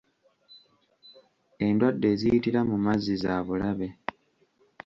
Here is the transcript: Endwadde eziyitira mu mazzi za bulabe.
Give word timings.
Endwadde 1.65 2.05
eziyitira 2.13 2.59
mu 2.69 2.77
mazzi 2.85 3.13
za 3.23 3.35
bulabe. 3.45 3.89